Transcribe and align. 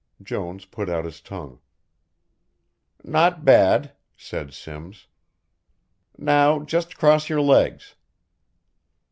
Jones 0.23 0.65
put 0.65 0.89
out 0.89 1.05
his 1.05 1.21
tongue. 1.21 1.59
"Not 3.03 3.45
bad," 3.45 3.93
said 4.17 4.51
Simms. 4.51 5.05
"Now 6.17 6.63
just 6.63 6.97
cross 6.97 7.29
your 7.29 7.41
legs." 7.41 7.93